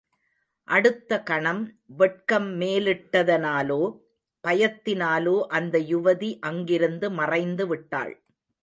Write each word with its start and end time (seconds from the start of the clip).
அடுத்த 0.67 1.19
கணம் 1.23 1.61
வெட்கம் 1.97 2.61
மேலிட்டதனாலோ, 2.61 3.79
பயத்தினாலோ 4.43 5.37
அந்த 5.49 5.77
யுவதி 5.79 6.39
அங்கிருந்து 6.41 7.09
மறைந்துவிட்டாள். 7.11 8.13